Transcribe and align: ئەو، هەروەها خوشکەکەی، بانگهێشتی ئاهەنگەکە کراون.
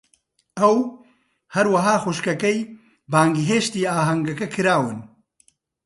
ئەو، 0.59 0.75
هەروەها 1.55 1.95
خوشکەکەی، 2.03 2.59
بانگهێشتی 3.11 3.87
ئاهەنگەکە 3.89 4.47
کراون. 4.55 4.97